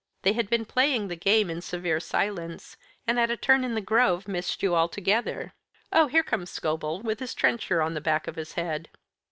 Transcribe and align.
They 0.23 0.33
had 0.33 0.49
been 0.49 0.65
playing 0.65 1.09
the 1.09 1.15
game 1.15 1.47
in 1.51 1.61
severe 1.61 1.99
silence, 1.99 2.75
and 3.05 3.19
at 3.19 3.29
a 3.29 3.37
turn 3.37 3.63
in 3.63 3.75
the 3.75 3.81
grove 3.81 4.27
missed 4.27 4.63
you 4.63 4.75
altogether. 4.75 5.53
Oh, 5.93 6.07
here 6.07 6.23
comes 6.23 6.49
Scobel, 6.49 7.03
with 7.03 7.19
his 7.19 7.35
trencher 7.35 7.83
on 7.83 7.93
the 7.93 8.01
back 8.01 8.27
of 8.27 8.35
his 8.35 8.53
head." 8.53 8.89